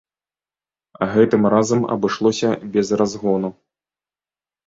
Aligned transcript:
Гэтым 1.15 1.43
разам 1.53 1.81
абышлося 1.95 2.49
без 2.77 2.87
разгону. 3.01 3.49